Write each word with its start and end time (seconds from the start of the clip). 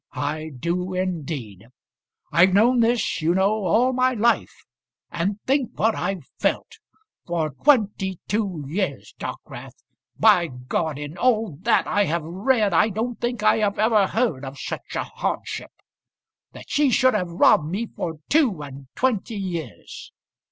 I 0.13 0.49
do, 0.59 0.95
indeed. 0.95 1.67
I've 2.31 2.55
known 2.55 2.79
this, 2.79 3.21
you 3.21 3.35
know, 3.35 3.65
all 3.65 3.93
my 3.93 4.13
life; 4.15 4.65
and 5.11 5.39
think 5.45 5.77
what 5.77 5.93
I've 5.93 6.25
felt! 6.39 6.79
For 7.27 7.51
twenty 7.51 8.17
two 8.27 8.65
years, 8.67 9.13
Dockwrath! 9.19 9.75
By! 10.19 10.49
in 10.95 11.19
all 11.19 11.55
that 11.61 11.85
I 11.85 12.05
have 12.05 12.23
read 12.23 12.73
I 12.73 12.89
don't 12.89 13.21
think 13.21 13.43
I 13.43 13.59
ever 13.59 14.07
heard 14.07 14.43
of 14.43 14.57
such 14.57 14.95
a 14.95 15.03
hardship! 15.03 15.69
That 16.53 16.65
she 16.67 16.89
should 16.89 17.13
have 17.13 17.29
robbed 17.29 17.69
me 17.69 17.85
for 17.85 18.15
two 18.27 18.63
and 18.63 18.87
twenty 18.95 19.35
years! 19.37 20.11